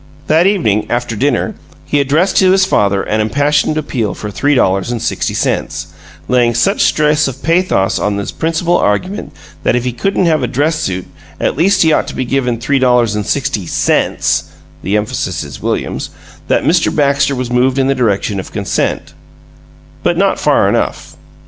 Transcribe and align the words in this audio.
That 0.25 0.47
evening, 0.47 0.87
after 0.89 1.15
dinner, 1.15 1.53
he 1.85 1.99
addressed 1.99 2.35
to 2.37 2.49
his 2.51 2.65
father 2.65 3.03
an 3.03 3.21
impassioned 3.21 3.77
appeal 3.77 4.15
for 4.15 4.31
three 4.31 4.55
dollars 4.55 4.91
and 4.91 4.99
sixty 4.99 5.35
cents, 5.35 5.93
laying 6.27 6.55
such 6.55 6.81
stress 6.83 7.27
of 7.27 7.43
pathos 7.43 7.99
on 7.99 8.17
his 8.17 8.31
principal 8.31 8.75
argument 8.77 9.31
that 9.61 9.75
if 9.75 9.83
he 9.83 9.91
couldn't 9.93 10.25
have 10.25 10.41
a 10.41 10.47
dress 10.47 10.77
suit, 10.77 11.05
at 11.39 11.55
least 11.55 11.83
he 11.83 11.93
ought 11.93 12.07
to 12.07 12.15
be 12.15 12.25
given 12.25 12.59
three 12.59 12.79
dollars 12.79 13.13
and 13.15 13.27
sixty 13.27 13.67
CENTS 13.67 14.45
(the 14.81 14.97
emphasis 14.97 15.43
is 15.43 15.61
William's) 15.61 16.09
that 16.47 16.63
Mr. 16.63 16.89
Baxter 16.89 17.35
was 17.35 17.51
moved 17.51 17.77
in 17.77 17.85
the 17.85 17.93
direction 17.93 18.39
of 18.39 18.51
consent 18.51 19.13
but 20.01 20.17
not 20.17 20.39
far 20.39 20.67
enough. 20.67 21.15